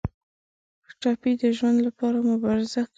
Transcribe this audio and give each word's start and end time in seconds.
ټپي 1.01 1.31
د 1.41 1.43
ژوند 1.57 1.77
لپاره 1.87 2.17
مبارزه 2.31 2.81
کوي. 2.83 2.89